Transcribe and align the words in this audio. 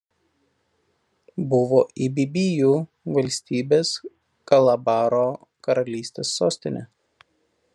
Buvo 1.51 1.81
ibibijų 2.05 2.71
valstybės 3.17 3.91
Kalabaro 4.53 5.23
karalystės 5.69 6.33
sostinė. 6.41 6.83